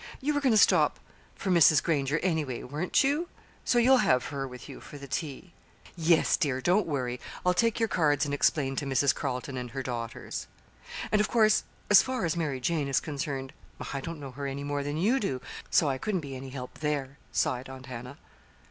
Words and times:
You 0.19 0.33
were 0.33 0.41
going 0.41 0.49
to 0.49 0.57
stop 0.57 0.99
for 1.35 1.51
Mrs. 1.51 1.83
Granger, 1.83 2.17
anyway, 2.23 2.63
weren't 2.63 3.03
you? 3.03 3.29
So 3.63 3.77
you'll 3.77 3.97
have 3.97 4.25
her 4.29 4.47
with 4.47 4.67
you 4.67 4.81
for 4.81 4.97
the 4.97 5.07
tea." 5.07 5.53
"Yes, 5.95 6.37
dear, 6.37 6.59
don't 6.59 6.87
worry. 6.87 7.19
I'll 7.45 7.53
take 7.53 7.79
your 7.79 7.87
cards 7.87 8.25
and 8.25 8.33
explain 8.33 8.75
to 8.77 8.85
Mrs. 8.87 9.13
Carleton 9.13 9.57
and 9.57 9.69
her 9.69 9.83
daughters." 9.83 10.47
"And, 11.11 11.21
of 11.21 11.29
course, 11.29 11.65
as 11.91 12.01
far 12.01 12.25
as 12.25 12.35
Mary 12.35 12.59
Jane 12.59 12.87
is 12.87 12.99
concerned, 12.99 13.53
I 13.93 14.01
don't 14.01 14.19
know 14.19 14.31
her 14.31 14.47
any 14.47 14.63
more 14.63 14.81
than 14.81 14.97
you 14.97 15.19
do; 15.19 15.39
so 15.69 15.87
I 15.87 15.99
couldn't 15.99 16.21
be 16.21 16.35
any 16.35 16.49
help 16.49 16.79
there," 16.79 17.19
sighed 17.31 17.69
Aunt 17.69 17.85
Hannah. 17.85 18.17